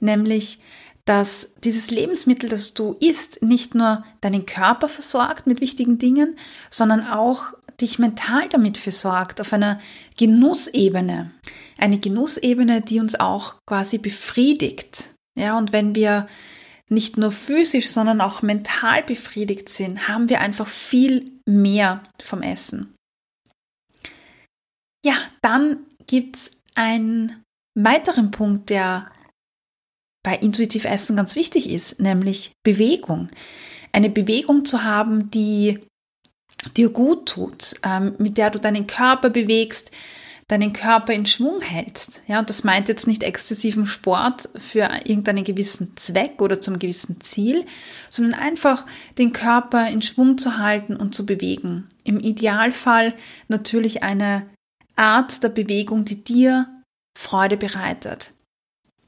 nämlich 0.00 0.58
dass 1.06 1.50
dieses 1.62 1.90
Lebensmittel, 1.90 2.48
das 2.48 2.72
du 2.72 2.96
isst, 2.98 3.42
nicht 3.42 3.74
nur 3.74 4.04
deinen 4.22 4.46
Körper 4.46 4.88
versorgt 4.88 5.46
mit 5.46 5.60
wichtigen 5.60 5.98
Dingen, 5.98 6.38
sondern 6.70 7.06
auch 7.06 7.52
dich 7.78 7.98
mental 7.98 8.48
damit 8.48 8.78
versorgt 8.78 9.38
auf 9.42 9.52
einer 9.52 9.80
Genussebene 10.16 11.30
eine 11.78 11.98
Genussebene, 11.98 12.80
die 12.82 13.00
uns 13.00 13.18
auch 13.18 13.56
quasi 13.66 13.98
befriedigt. 13.98 15.10
Ja, 15.36 15.58
und 15.58 15.72
wenn 15.72 15.94
wir 15.94 16.28
nicht 16.90 17.16
nur 17.16 17.32
physisch, 17.32 17.90
sondern 17.90 18.20
auch 18.20 18.42
mental 18.42 19.02
befriedigt 19.02 19.68
sind, 19.68 20.08
haben 20.08 20.28
wir 20.28 20.40
einfach 20.40 20.66
viel 20.66 21.32
mehr 21.46 22.02
vom 22.22 22.42
Essen. 22.42 22.94
Ja, 25.04 25.16
dann 25.42 25.86
gibt 26.06 26.36
es 26.36 26.62
einen 26.74 27.42
weiteren 27.74 28.30
Punkt, 28.30 28.70
der 28.70 29.10
bei 30.24 30.36
intuitiv 30.36 30.84
Essen 30.84 31.16
ganz 31.16 31.36
wichtig 31.36 31.68
ist, 31.68 32.00
nämlich 32.00 32.52
Bewegung. 32.64 33.28
Eine 33.92 34.10
Bewegung 34.10 34.64
zu 34.64 34.82
haben, 34.82 35.30
die 35.30 35.80
dir 36.76 36.88
gut 36.90 37.28
tut, 37.28 37.74
ähm, 37.82 38.14
mit 38.18 38.38
der 38.38 38.50
du 38.50 38.58
deinen 38.58 38.86
Körper 38.86 39.28
bewegst, 39.28 39.90
deinen 40.48 40.72
Körper 40.72 41.12
in 41.12 41.26
Schwung 41.26 41.60
hältst. 41.60 42.22
Ja, 42.26 42.38
und 42.38 42.50
das 42.50 42.64
meint 42.64 42.88
jetzt 42.88 43.06
nicht 43.06 43.22
exzessiven 43.22 43.86
Sport 43.86 44.48
für 44.56 44.90
irgendeinen 45.04 45.44
gewissen 45.44 45.96
Zweck 45.96 46.42
oder 46.42 46.60
zum 46.60 46.78
gewissen 46.78 47.20
Ziel, 47.20 47.64
sondern 48.10 48.38
einfach 48.38 48.84
den 49.18 49.32
Körper 49.32 49.88
in 49.88 50.02
Schwung 50.02 50.36
zu 50.36 50.58
halten 50.58 50.96
und 50.96 51.14
zu 51.14 51.24
bewegen. 51.24 51.88
Im 52.04 52.20
Idealfall 52.20 53.14
natürlich 53.48 54.02
eine 54.02 54.46
Art 54.96 55.42
der 55.42 55.48
Bewegung, 55.48 56.04
die 56.04 56.22
dir 56.22 56.66
Freude 57.18 57.56
bereitet. 57.56 58.32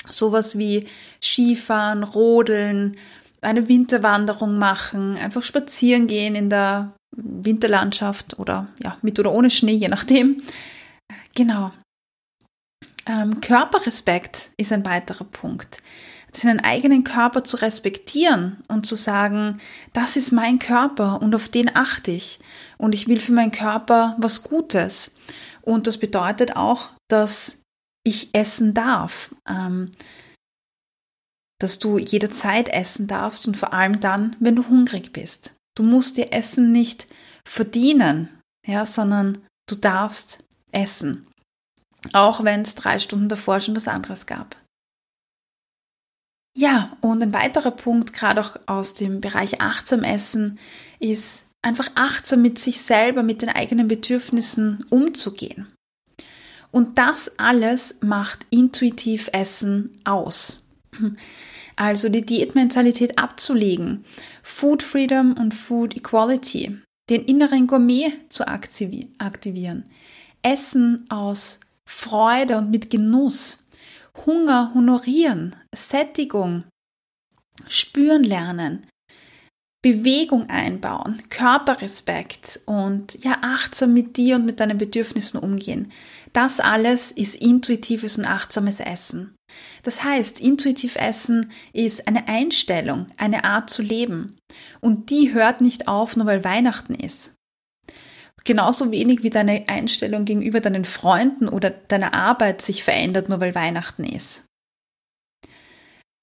Sowas 0.09 0.57
wie 0.57 0.87
Skifahren, 1.21 2.03
Rodeln, 2.03 2.97
eine 3.41 3.69
Winterwanderung 3.69 4.59
machen, 4.59 5.17
einfach 5.17 5.43
spazieren 5.43 6.07
gehen 6.07 6.35
in 6.35 6.49
der 6.49 6.93
Winterlandschaft 7.17 8.39
oder 8.39 8.69
ja, 8.83 8.97
mit 9.03 9.19
oder 9.19 9.33
ohne 9.33 9.51
Schnee, 9.51 9.75
je 9.75 9.89
nachdem. 9.89 10.43
Genau. 11.35 11.73
Ähm, 13.07 13.41
Körperrespekt 13.41 14.51
ist 14.57 14.73
ein 14.73 14.85
weiterer 14.85 15.25
Punkt. 15.25 15.83
Seinen 16.33 16.61
eigenen 16.61 17.05
Körper 17.05 17.45
zu 17.45 17.57
respektieren 17.57 18.63
und 18.69 18.85
zu 18.85 18.95
sagen, 18.95 19.59
das 19.93 20.17
ist 20.17 20.33
mein 20.33 20.59
Körper 20.59 21.23
und 21.23 21.35
auf 21.35 21.49
den 21.49 21.75
achte 21.75 22.11
ich 22.11 22.41
und 22.79 22.95
ich 22.95 23.09
will 23.09 23.21
für 23.21 23.33
meinen 23.33 23.53
Körper 23.53 24.17
was 24.19 24.43
Gutes. 24.43 25.15
Und 25.63 25.87
das 25.87 25.99
bedeutet 25.99 26.57
auch, 26.57 26.91
dass 27.09 27.63
ich 28.05 28.35
essen 28.35 28.75
darf, 28.75 29.35
ähm, 29.49 29.91
dass 31.59 31.79
du 31.79 31.99
jederzeit 31.99 32.69
essen 32.69 33.07
darfst 33.07 33.49
und 33.49 33.57
vor 33.57 33.73
allem 33.73 34.01
dann, 34.01 34.37
wenn 34.41 34.57
du 34.57 34.69
hungrig 34.69 35.13
bist. 35.13 35.57
Du 35.77 35.83
musst 35.83 36.17
dir 36.17 36.33
Essen 36.33 36.73
nicht 36.73 37.07
verdienen, 37.47 38.29
ja, 38.67 38.85
sondern 38.85 39.45
du 39.69 39.75
darfst 39.75 40.46
essen. 40.73 41.27
Auch 42.13 42.45
wenn 42.45 42.63
es 42.63 42.75
drei 42.75 42.99
Stunden 42.99 43.29
davor 43.29 43.61
schon 43.61 43.77
was 43.77 43.89
anderes 43.89 44.27
gab. 44.27 44.57
Ja, 46.57 46.97
und 47.03 47.23
ein 47.23 47.35
weiterer 47.35 47.71
Punkt, 47.71 48.13
gerade 48.15 48.41
auch 48.41 48.57
aus 48.67 48.95
dem 48.95 49.21
Bereich 49.21 49.61
achtsam 49.61 50.03
Essen, 50.03 50.59
ist 51.01 51.47
einfach 51.61 51.91
achtsam 51.97 52.41
mit 52.41 52.59
sich 52.59 52.81
selber, 52.81 53.23
mit 53.23 53.43
den 53.43 53.51
eigenen 53.51 53.89
Bedürfnissen 53.89 54.85
umzugehen. 54.89 55.67
Und 56.71 56.97
das 56.97 57.39
alles 57.39 57.97
macht 58.01 58.47
intuitiv 58.51 59.29
Essen 59.33 59.93
aus. 60.05 60.69
Also 61.79 62.09
die 62.09 62.25
Diätmentalität 62.25 63.19
abzulegen, 63.19 64.07
Food 64.43 64.83
Freedom 64.83 65.35
und 65.35 65.55
Food 65.55 65.95
Equality, 65.95 66.79
den 67.11 67.25
inneren 67.27 67.67
Gourmet 67.67 68.13
zu 68.31 68.49
aktivieren, 68.49 69.85
Essen 70.43 71.07
aus 71.11 71.61
Freude 71.89 72.59
und 72.59 72.71
mit 72.71 72.91
Genuss, 72.91 73.65
Hunger 74.25 74.73
honorieren, 74.75 75.55
Sättigung, 75.75 76.65
spüren 77.69 78.25
lernen, 78.25 78.87
Bewegung 79.83 80.49
einbauen, 80.51 81.23
Körperrespekt 81.31 82.61
und 82.67 83.23
ja, 83.23 83.39
achtsam 83.43 83.95
mit 83.95 84.17
dir 84.17 84.35
und 84.37 84.45
mit 84.45 84.59
deinen 84.59 84.79
Bedürfnissen 84.79 85.39
umgehen. 85.39 85.93
Das 86.33 86.59
alles 86.59 87.13
ist 87.13 87.37
intuitives 87.37 88.19
und 88.19 88.27
achtsames 88.27 88.81
Essen. 88.81 89.37
Das 89.85 90.03
heißt, 90.03 90.41
intuitiv 90.41 90.97
Essen 90.97 91.53
ist 91.73 92.09
eine 92.09 92.27
Einstellung, 92.27 93.07
eine 93.17 93.45
Art 93.45 93.71
zu 93.71 93.81
leben. 93.81 94.37
Und 94.81 95.11
die 95.11 95.33
hört 95.33 95.61
nicht 95.61 95.87
auf, 95.87 96.17
nur 96.17 96.27
weil 96.27 96.43
Weihnachten 96.43 96.95
ist. 96.95 97.33
Genauso 98.47 98.93
wenig 98.93 99.25
wie 99.25 99.31
deine 99.31 99.69
Einstellung 99.69 100.25
gegenüber 100.25 100.61
deinen 100.61 100.85
Freunden 100.85 101.49
oder 101.49 101.71
deiner 101.71 102.15
Arbeit 102.15 102.63
sich 102.63 102.85
verändert, 102.85 103.29
nur 103.29 103.41
weil 103.41 103.57
Weihnachten 103.57 104.05
ist. 104.05 104.45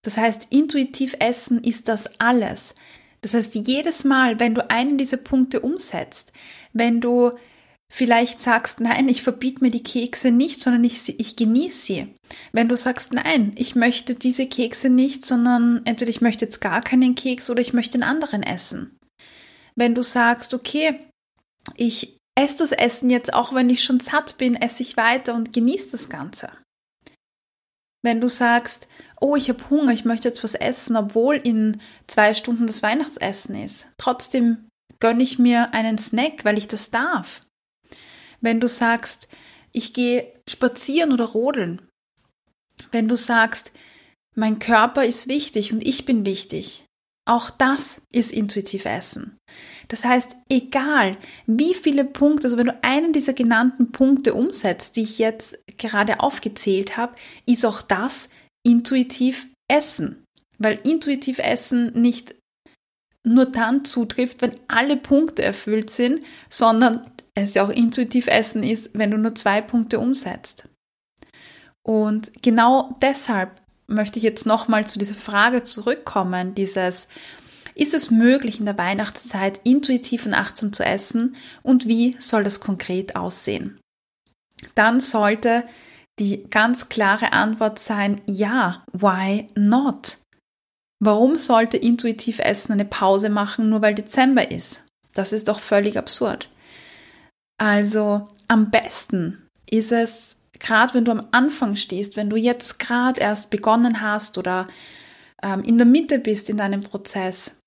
Das 0.06 0.15
heißt, 0.15 0.48
intuitiv 0.50 1.18
essen 1.20 1.62
ist 1.62 1.89
das 1.89 2.22
alles. 2.22 2.75
Das 3.20 3.34
heißt, 3.34 3.56
jedes 3.56 4.06
Mal, 4.06 4.39
wenn 4.39 4.56
du 4.56 4.70
einen 4.70 4.98
dieser 4.98 5.18
Punkte 5.18 5.60
umsetzt, 5.60 6.32
wenn 6.72 7.01
du 7.01 7.34
vielleicht 7.92 8.39
sagst, 8.39 8.80
nein, 8.80 9.10
ich 9.10 9.22
verbiete 9.22 9.62
mir 9.62 9.72
die 9.72 9.84
Kekse 9.84 10.32
nicht, 10.32 10.62
sondern 10.62 10.86
ich, 10.86 11.20
ich 11.20 11.36
genieße 11.36 11.77
sie. 11.77 12.15
Wenn 12.53 12.70
du 12.70 12.77
sagst, 12.77 13.12
nein, 13.12 13.51
ich 13.56 13.75
möchte 13.75 14.15
diese 14.15 14.48
Kekse 14.48 14.89
nicht, 14.89 15.25
sondern 15.25 15.82
entweder 15.84 16.10
ich 16.10 16.22
möchte 16.22 16.46
jetzt 16.46 16.62
gar 16.62 16.80
keinen 16.80 17.15
Keks 17.15 17.50
oder 17.50 17.60
ich 17.60 17.74
möchte 17.74 17.96
einen 17.96 18.03
anderen 18.03 18.44
essen. 18.44 18.98
Wenn 19.75 19.94
du 19.94 20.03
sagst, 20.03 20.53
okay, 20.53 21.00
ich 21.75 22.17
esse 22.36 22.58
das 22.60 22.72
Essen 22.72 23.10
jetzt, 23.10 23.34
auch 23.34 23.53
wenn 23.53 23.70
ich 23.70 23.84
schon 23.84 24.00
satt 24.00 24.38
bin, 24.38 24.55
esse 24.55 24.84
ich 24.84 24.98
weiter 24.98 25.36
und 25.36 25.53
genieße 25.53 25.91
das 25.91 26.10
Ganze. 26.10 26.51
Wenn 28.03 28.20
du 28.20 28.27
sagst, 28.27 28.88
oh, 29.22 29.36
ich 29.36 29.50
habe 29.50 29.70
Hunger, 29.70 29.93
ich 29.93 30.03
möchte 30.03 30.27
jetzt 30.27 30.43
was 30.43 30.55
essen, 30.55 30.98
obwohl 30.98 31.36
in 31.36 31.79
zwei 32.08 32.34
Stunden 32.34 32.67
das 32.67 32.84
Weihnachtsessen 32.84 33.55
ist, 33.55 33.93
trotzdem 33.98 34.67
gönne 35.00 35.24
ich 35.24 35.39
mir 35.39 35.74
einen 35.74 35.98
Snack, 35.98 36.43
weil 36.43 36.58
ich 36.58 36.67
das 36.67 36.91
darf. 36.91 37.41
Wenn 38.41 38.60
du 38.60 38.67
sagst, 38.67 39.29
ich 39.72 39.93
gehe 39.93 40.34
spazieren 40.48 41.13
oder 41.13 41.25
rodeln. 41.25 41.88
Wenn 42.91 43.08
du 43.08 43.15
sagst, 43.15 43.72
mein 44.36 44.60
Körper 44.60 45.05
ist 45.05 45.27
wichtig 45.27 45.72
und 45.72 45.86
ich 45.86 46.05
bin 46.05 46.25
wichtig. 46.25 46.86
Auch 47.25 47.50
das 47.50 48.01
ist 48.12 48.34
intuitiv 48.34 48.86
Essen. 48.86 49.38
Das 49.88 50.03
heißt, 50.03 50.36
egal 50.50 51.18
wie 51.46 51.74
viele 51.74 52.03
Punkte, 52.03 52.48
also 52.48 52.58
wenn 52.58 52.68
du 52.68 52.84
einen 52.84 53.13
dieser 53.13 53.34
genannten 53.34 53.92
Punkte 53.92 54.34
umsetzt, 54.34 54.98
die 54.98 55.03
ich 55.03 55.20
jetzt 55.20 55.58
gerade 55.77 56.20
aufgezählt 56.20 56.98
habe, 56.98 57.15
ist 57.46 57.65
auch 57.65 57.82
das 57.82 58.30
intuitiv 58.65 59.48
Essen. 59.72 60.24
Weil 60.58 60.80
intuitiv 60.84 61.39
Essen 61.39 61.94
nicht 62.00 62.36
nur 63.25 63.46
dann 63.46 63.86
zutrifft, 63.86 64.42
wenn 64.42 64.60
alle 64.68 64.98
Punkte 64.98 65.44
erfüllt 65.44 65.89
sind, 65.89 66.22
sondern 66.50 67.10
es 67.36 67.53
ja 67.56 67.65
auch 67.65 67.70
intuitiv 67.70 68.27
Essen 68.27 68.63
ist, 68.63 68.92
wenn 68.94 69.12
du 69.12 69.18
nur 69.18 69.34
zwei 69.36 69.62
Punkte 69.62 70.00
umsetzt. 70.00 70.68
Und 71.86 72.32
genau 72.42 72.98
deshalb 73.01 73.62
möchte 73.88 74.20
ich 74.20 74.24
jetzt 74.24 74.46
nochmal 74.46 74.88
zu 74.88 75.00
dieser 75.00 75.16
Frage 75.16 75.63
zurückkommen, 75.63 76.56
dieses, 76.56 77.08
ist 77.75 77.94
es 77.94 78.12
möglich 78.12 78.60
in 78.60 78.66
der 78.66 78.78
Weihnachtszeit 78.78 79.62
intuitiv 79.63 80.25
und 80.25 80.34
achtsam 80.34 80.74
zu 80.74 80.86
essen 80.86 81.36
und 81.62 81.88
wie 81.88 82.16
soll 82.20 82.44
das 82.44 82.60
konkret 82.60 83.16
aussehen? 83.16 83.80
Dann 84.75 85.00
sollte 85.00 85.63
die 86.20 86.44
ganz 86.50 86.90
klare 86.90 87.34
Antwort 87.34 87.80
sein, 87.80 88.22
ja, 88.28 88.84
why 88.94 89.48
not? 89.56 90.18
Warum 91.00 91.38
sollte 91.38 91.78
intuitiv 91.78 92.40
Essen 92.40 92.74
eine 92.74 92.86
Pause 92.86 93.30
machen, 93.30 93.70
nur 93.70 93.82
weil 93.82 93.96
Dezember 93.96 94.52
ist? 94.52 94.86
Das 95.13 95.34
ist 95.34 95.48
doch 95.48 95.60
völlig 95.60 95.98
absurd. 95.98 96.50
Also 97.58 98.28
am 98.48 98.72
besten 98.72 99.48
ist 99.70 99.92
es, 99.92 100.38
gerade 100.63 100.96
wenn 100.96 101.05
du 101.05 101.12
am 101.12 101.27
Anfang 101.32 101.75
stehst, 101.75 102.17
wenn 102.17 102.29
du 102.29 102.38
jetzt 102.38 102.79
gerade 102.79 103.22
erst 103.22 103.51
begonnen 103.51 104.01
hast 104.01 104.39
oder 104.39 104.67
ähm, 105.43 105.63
in 105.63 105.77
der 105.77 105.86
Mitte 105.86 106.17
bist 106.17 106.50
in 106.50 106.58
deinem 106.58 106.82
Prozess, 106.82 107.60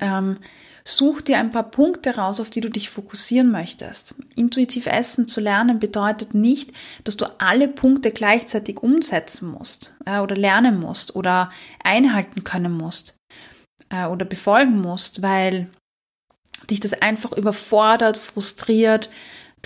ähm, 0.00 0.38
such 0.84 1.22
dir 1.22 1.38
ein 1.38 1.50
paar 1.50 1.70
Punkte 1.70 2.16
raus, 2.16 2.38
auf 2.38 2.50
die 2.50 2.60
du 2.60 2.70
dich 2.70 2.90
fokussieren 2.90 3.50
möchtest. 3.50 4.14
Intuitiv 4.36 4.86
Essen 4.86 5.26
zu 5.26 5.40
lernen 5.40 5.80
bedeutet 5.80 6.34
nicht, 6.34 6.72
dass 7.02 7.16
du 7.16 7.26
alle 7.40 7.66
Punkte 7.66 8.12
gleichzeitig 8.12 8.82
umsetzen 8.82 9.50
musst 9.50 9.96
äh, 10.04 10.20
oder 10.20 10.36
lernen 10.36 10.78
musst 10.78 11.16
oder 11.16 11.50
einhalten 11.82 12.44
können 12.44 12.72
musst 12.72 13.16
äh, 13.88 14.06
oder 14.06 14.24
befolgen 14.24 14.80
musst, 14.80 15.22
weil 15.22 15.70
dich 16.70 16.80
das 16.80 16.92
einfach 16.92 17.32
überfordert, 17.32 18.16
frustriert, 18.16 19.08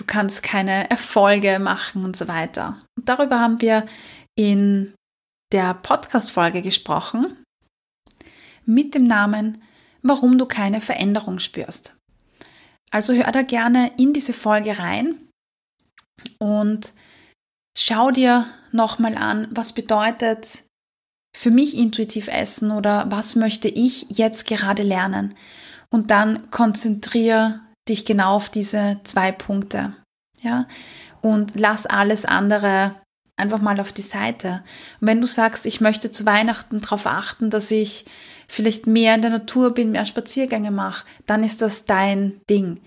du 0.01 0.07
kannst 0.07 0.43
keine 0.43 0.89
Erfolge 0.89 1.59
machen 1.59 2.05
und 2.05 2.17
so 2.17 2.27
weiter. 2.27 2.81
Und 2.97 3.07
darüber 3.07 3.39
haben 3.39 3.61
wir 3.61 3.87
in 4.35 4.95
der 5.53 5.75
Podcast-Folge 5.75 6.63
gesprochen 6.63 7.37
mit 8.65 8.95
dem 8.95 9.05
Namen 9.05 9.63
Warum 10.03 10.39
du 10.39 10.47
keine 10.47 10.81
Veränderung 10.81 11.41
spürst. 11.41 11.95
Also 12.91 13.13
hör 13.13 13.31
da 13.33 13.43
gerne 13.43 13.93
in 13.99 14.15
diese 14.15 14.33
Folge 14.33 14.79
rein 14.79 15.29
und 16.39 16.95
schau 17.77 18.11
dir 18.11 18.47
nochmal 18.73 19.19
an, 19.19 19.49
was 19.51 19.75
bedeutet 19.75 20.63
für 21.37 21.51
mich 21.51 21.77
intuitiv 21.77 22.29
essen 22.29 22.71
oder 22.71 23.11
was 23.11 23.37
möchte 23.37 23.69
ich 23.69 24.07
jetzt 24.09 24.47
gerade 24.47 24.83
lernen 24.83 25.35
und 25.91 26.11
dann 26.11 26.51
konzentriere 26.51 27.61
dich 27.89 28.05
genau 28.05 28.37
auf 28.37 28.49
diese 28.49 29.01
zwei 29.05 29.33
Punkte. 29.33 29.95
Ja, 30.43 30.67
und 31.21 31.59
lass 31.59 31.87
alles 31.87 32.25
andere 32.25 32.97
einfach 33.37 33.61
mal 33.61 33.81
auf 33.81 33.93
die 33.93 34.03
Seite. 34.03 34.63
Und 35.01 35.09
wenn 35.09 35.21
du 35.21 35.27
sagst, 35.27 35.67
ich 35.67 35.81
möchte 35.81 36.11
zu 36.11 36.27
Weihnachten 36.27 36.81
darauf 36.81 37.07
achten, 37.07 37.51
dass 37.51 37.71
ich 37.71 38.05
vielleicht 38.49 38.87
mehr 38.87 39.15
in 39.15 39.23
der 39.23 39.31
Natur 39.31 39.73
bin, 39.75 39.93
mehr 39.93 40.07
Spaziergänge 40.07 40.71
mache, 40.71 41.07
dann 41.27 41.43
ist 41.43 41.63
das 41.63 41.85
dein 41.85 42.41
Ding. 42.49 42.81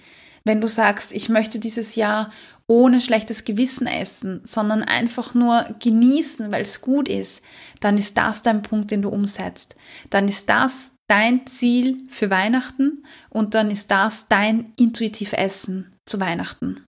Wenn 0.46 0.62
du 0.62 0.68
sagst, 0.68 1.12
ich 1.12 1.30
möchte 1.30 1.60
dieses 1.60 1.96
Jahr 1.96 2.30
ohne 2.68 3.02
schlechtes 3.02 3.44
Gewissen 3.46 3.88
essen, 3.88 4.42
sondern 4.44 4.84
einfach 4.84 5.34
nur 5.34 5.66
genießen, 5.80 6.52
weil 6.52 6.62
es 6.62 6.82
gut 6.82 7.10
ist, 7.10 7.44
dann 7.80 7.98
ist 7.98 8.18
das 8.18 8.42
dein 8.42 8.62
Punkt, 8.62 8.92
den 8.92 9.02
du 9.02 9.10
umsetzt. 9.10 9.76
Dann 10.10 10.28
ist 10.28 10.50
das 10.50 10.92
dein 11.14 11.46
Ziel 11.46 12.08
für 12.10 12.32
Weihnachten 12.32 13.06
und 13.30 13.54
dann 13.54 13.70
ist 13.70 13.92
das 13.92 14.28
dein 14.30 14.74
intuitiv 14.78 15.34
Essen 15.34 15.94
zu 16.08 16.20
Weihnachten. 16.20 16.84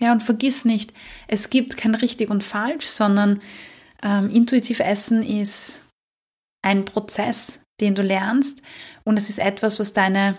Ja, 0.00 0.12
und 0.12 0.22
vergiss 0.22 0.64
nicht, 0.64 0.92
es 1.26 1.50
gibt 1.50 1.76
kein 1.76 1.96
richtig 1.96 2.30
und 2.30 2.44
falsch, 2.44 2.86
sondern 2.86 3.42
ähm, 4.00 4.30
intuitiv 4.30 4.78
Essen 4.78 5.24
ist 5.24 5.82
ein 6.62 6.84
Prozess, 6.84 7.58
den 7.80 7.96
du 7.96 8.02
lernst 8.02 8.62
und 9.02 9.16
es 9.16 9.28
ist 9.28 9.40
etwas, 9.40 9.80
was 9.80 9.92
deine 9.92 10.38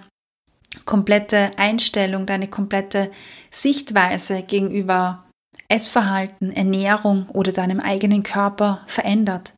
komplette 0.86 1.52
Einstellung, 1.58 2.26
deine 2.26 2.50
komplette 2.50 3.12
Sichtweise 3.52 4.44
gegenüber 4.44 5.26
Essverhalten, 5.68 6.54
Ernährung 6.54 7.28
oder 7.32 7.52
deinem 7.52 7.82
eigenen 7.82 8.24
Körper 8.24 8.86
verändert. 8.88 9.56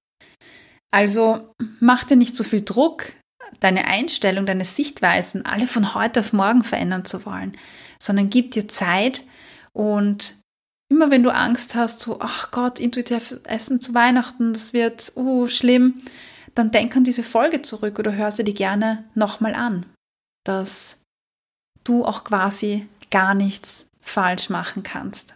Also 0.89 1.53
mach 1.79 2.05
dir 2.05 2.15
nicht 2.15 2.35
so 2.35 2.43
viel 2.43 2.63
Druck, 2.63 3.13
deine 3.59 3.85
Einstellung, 3.85 4.45
deine 4.45 4.65
Sichtweisen 4.65 5.45
alle 5.45 5.67
von 5.67 5.93
heute 5.93 6.19
auf 6.21 6.33
morgen 6.33 6.63
verändern 6.63 7.05
zu 7.05 7.25
wollen, 7.25 7.57
sondern 7.99 8.29
gib 8.29 8.51
dir 8.51 8.67
Zeit 8.67 9.23
und 9.73 10.35
immer 10.89 11.11
wenn 11.11 11.23
du 11.23 11.33
Angst 11.33 11.75
hast, 11.75 11.99
so, 11.99 12.17
ach 12.19 12.51
Gott, 12.51 12.79
intuitiv 12.79 13.39
essen 13.45 13.81
zu 13.81 13.93
Weihnachten, 13.93 14.53
das 14.53 14.73
wird 14.73 15.11
uh, 15.15 15.47
schlimm, 15.47 15.95
dann 16.55 16.71
denk 16.71 16.95
an 16.95 17.03
diese 17.03 17.23
Folge 17.23 17.61
zurück 17.61 17.99
oder 17.99 18.13
hör 18.13 18.31
sie 18.31 18.43
dir 18.43 18.53
gerne 18.53 19.03
nochmal 19.15 19.53
an, 19.53 19.85
dass 20.43 20.99
du 21.83 22.05
auch 22.05 22.23
quasi 22.23 22.87
gar 23.11 23.33
nichts 23.33 23.85
falsch 24.01 24.49
machen 24.49 24.83
kannst. 24.83 25.35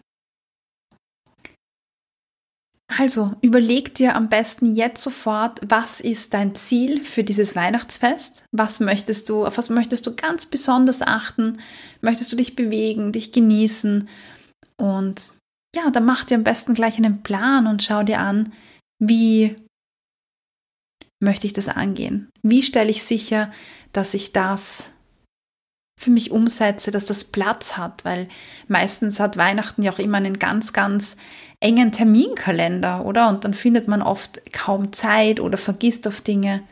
Also 2.98 3.34
überleg 3.42 3.96
dir 3.96 4.16
am 4.16 4.28
besten 4.28 4.76
jetzt 4.76 5.02
sofort, 5.02 5.60
was 5.66 6.02
ist 6.02 6.34
dein 6.34 6.56
Ziel 6.56 7.00
für 7.00 7.24
dieses 7.24 7.56
Weihnachtsfest? 7.56 8.44
Was 8.52 8.80
möchtest 8.80 9.30
du, 9.30 9.46
auf 9.46 9.58
was 9.58 9.70
möchtest 9.70 10.06
du 10.08 10.16
ganz 10.16 10.46
besonders 10.46 11.02
achten? 11.02 11.60
Möchtest 12.02 12.32
du 12.32 12.36
dich 12.36 12.56
bewegen, 12.56 13.14
dich 13.14 13.32
genießen? 13.32 14.10
Und 14.78 15.36
ja, 15.76 15.90
dann 15.90 16.06
mach 16.06 16.26
dir 16.26 16.36
am 16.36 16.44
besten 16.44 16.74
gleich 16.74 16.98
einen 16.98 17.24
Plan 17.24 17.66
und 17.68 17.82
schau 17.82 18.04
dir 18.04 18.20
an, 18.20 18.52
wie 19.00 19.56
möchte 21.22 21.48
ich 21.48 21.54
das 21.54 21.70
angehen? 21.70 22.30
Wie 22.42 22.62
stelle 22.62 22.90
ich 22.92 23.04
sicher, 23.04 23.52
dass 23.94 24.14
ich 24.14 24.34
das 24.34 24.92
für 26.02 26.10
mich 26.10 26.32
umsetze, 26.32 26.90
dass 26.90 27.06
das 27.06 27.24
Platz 27.24 27.78
hat, 27.78 28.04
weil 28.04 28.28
meistens 28.68 29.20
hat 29.20 29.38
Weihnachten 29.38 29.84
ja 29.84 29.92
auch 29.92 30.00
immer 30.00 30.18
einen 30.18 30.40
ganz, 30.40 30.74
ganz 30.74 31.16
engen 31.60 31.92
Terminkalender, 31.92 33.06
oder? 33.06 33.30
Und 33.30 33.46
dann 33.46 33.54
findet 33.54 33.88
man 33.88 34.02
oft 34.02 34.42
kaum 34.52 34.94
Zeit 34.94 35.40
oder 35.40 35.60
vergisst 35.60 36.08
auf 36.08 36.20
Dinge. 36.22 36.64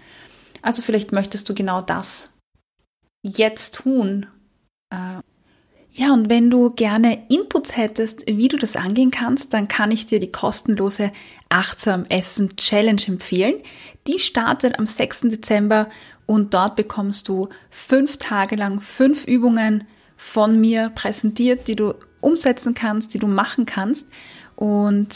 Also 0.63 0.81
vielleicht 0.81 1.11
möchtest 1.11 1.47
du 1.47 1.53
genau 1.53 1.79
das 1.81 2.31
jetzt 3.21 3.75
tun. 3.75 4.25
Äh, 4.89 5.21
ja, 5.91 6.11
und 6.11 6.31
wenn 6.31 6.49
du 6.49 6.71
gerne 6.71 7.27
Inputs 7.29 7.77
hättest, 7.77 8.25
wie 8.25 8.47
du 8.47 8.57
das 8.57 8.75
angehen 8.75 9.11
kannst, 9.11 9.53
dann 9.53 9.67
kann 9.67 9.91
ich 9.91 10.07
dir 10.07 10.19
die 10.19 10.31
kostenlose 10.31 11.11
Achtsam 11.49 12.05
Essen 12.09 12.55
Challenge 12.55 13.01
empfehlen. 13.07 13.55
Die 14.09 14.17
startet 14.17 14.79
am 14.79 14.87
6. 14.87 15.21
Dezember 15.25 15.87
und 16.25 16.55
dort 16.55 16.75
bekommst 16.75 17.27
du 17.27 17.49
fünf 17.69 18.17
Tage 18.17 18.55
lang 18.55 18.81
fünf 18.81 19.25
Übungen 19.25 19.83
von 20.17 20.59
mir 20.59 20.89
präsentiert, 20.89 21.67
die 21.67 21.75
du 21.75 21.93
umsetzen 22.19 22.73
kannst, 22.73 23.13
die 23.13 23.19
du 23.19 23.27
machen 23.27 23.67
kannst 23.67 24.07
und 24.55 25.09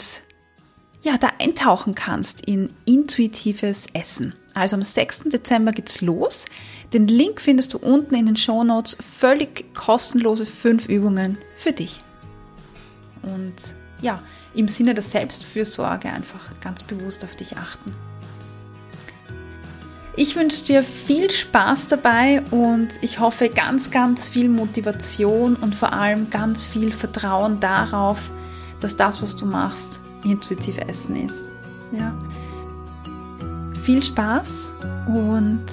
ja, 1.02 1.18
da 1.18 1.30
eintauchen 1.40 1.96
kannst 1.96 2.42
in 2.46 2.70
intuitives 2.84 3.86
Essen. 3.94 4.32
Also 4.54 4.76
am 4.76 4.82
6. 4.82 5.24
Dezember 5.24 5.72
geht's 5.72 6.00
los. 6.00 6.44
Den 6.92 7.08
Link 7.08 7.40
findest 7.40 7.74
du 7.74 7.78
unten 7.78 8.14
in 8.14 8.26
den 8.26 8.36
Show 8.36 8.62
Notes. 8.62 8.96
Völlig 9.18 9.74
kostenlose 9.74 10.46
fünf 10.46 10.88
Übungen 10.88 11.36
für 11.56 11.72
dich. 11.72 12.00
Und 13.22 13.74
ja, 14.00 14.22
im 14.54 14.68
Sinne 14.68 14.94
der 14.94 15.02
Selbstfürsorge 15.02 16.10
einfach 16.10 16.60
ganz 16.60 16.84
bewusst 16.84 17.24
auf 17.24 17.34
dich 17.34 17.56
achten. 17.56 17.92
Ich 20.16 20.36
wünsche 20.36 20.62
dir 20.62 20.84
viel 20.84 21.28
Spaß 21.28 21.88
dabei 21.88 22.42
und 22.52 22.88
ich 23.00 23.18
hoffe 23.18 23.48
ganz, 23.48 23.90
ganz 23.90 24.28
viel 24.28 24.48
Motivation 24.48 25.56
und 25.56 25.74
vor 25.74 25.92
allem 25.92 26.30
ganz 26.30 26.62
viel 26.62 26.92
Vertrauen 26.92 27.58
darauf, 27.58 28.30
dass 28.78 28.96
das, 28.96 29.22
was 29.22 29.34
du 29.34 29.46
machst, 29.46 29.98
intuitiv 30.22 30.78
Essen 30.78 31.16
ist. 31.16 31.48
Ja. 31.90 32.14
Viel 33.82 34.04
Spaß 34.04 34.70
und 35.08 35.66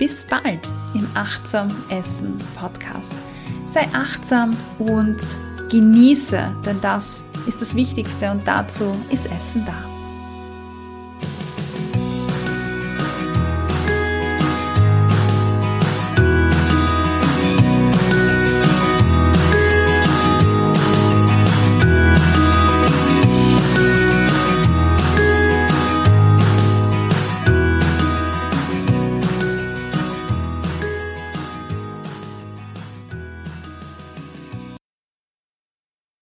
bis 0.00 0.24
bald 0.24 0.70
im 0.94 1.06
Achtsam 1.14 1.68
Essen 1.90 2.36
Podcast. 2.58 3.12
Sei 3.70 3.86
achtsam 3.92 4.50
und 4.80 5.18
genieße, 5.70 6.52
denn 6.66 6.80
das 6.80 7.22
ist 7.46 7.60
das 7.60 7.76
Wichtigste 7.76 8.30
und 8.32 8.46
dazu 8.46 8.84
ist 9.10 9.30
Essen 9.30 9.64
da. 9.64 9.93